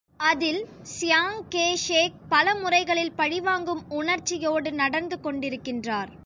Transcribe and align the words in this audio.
அதில், 0.19 0.61
Chiang 0.91 1.41
Kai 1.49 1.75
Shek 1.75 2.17
பலமுறைகளில் 2.29 3.13
பழிவாங்கும் 3.15 3.83
உணர்ச்சியோடு 3.89 4.71
நடந்து 4.73 5.19
கொண்டிருக்கின்றார். 5.23 6.11